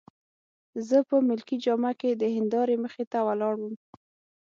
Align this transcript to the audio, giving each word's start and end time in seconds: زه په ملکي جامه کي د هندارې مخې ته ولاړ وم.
زه 0.87 0.97
په 1.09 1.15
ملکي 1.27 1.57
جامه 1.65 1.91
کي 1.99 2.09
د 2.13 2.23
هندارې 2.37 2.75
مخې 2.83 3.03
ته 3.11 3.19
ولاړ 3.27 3.53
وم. 3.59 3.75